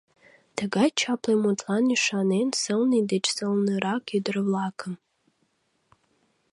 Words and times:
Тыгай 0.57 0.89
чапле 0.99 1.33
мутлан 1.43 1.85
ӱшанен 1.95 2.49
Сылне 2.61 2.99
деч 3.11 3.25
сылнырак 3.35 4.03
ӱдыр-влакым 4.17 4.93